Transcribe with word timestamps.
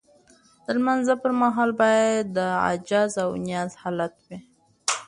د 0.65 0.67
لمانځه 0.77 1.15
پر 1.21 1.31
مهال 1.41 1.69
باید 1.81 2.25
د 2.37 2.37
عجز 2.67 3.11
او 3.23 3.29
نیاز 3.47 3.71
حالت 3.81 4.13
وي. 4.27 4.39